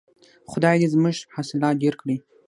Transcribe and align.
خدای 0.51 0.75
دې 0.81 0.87
زموږ 0.93 1.17
حاصلات 1.35 1.75
ډیر 1.83 1.93
کړي. 2.01 2.17